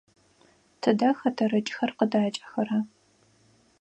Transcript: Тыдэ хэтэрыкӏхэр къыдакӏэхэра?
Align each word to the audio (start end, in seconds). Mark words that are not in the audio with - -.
Тыдэ 0.81 1.09
хэтэрыкӏхэр 1.19 1.91
къыдакӏэхэра? 1.97 2.79